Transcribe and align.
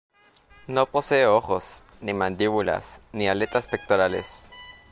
No 0.65 0.87
posee 0.87 1.27
ojos, 1.27 1.83
ni 1.99 2.11
mandíbulas, 2.15 3.01
ni 3.11 3.27
aletas 3.27 3.67
pectorales. 3.67 4.47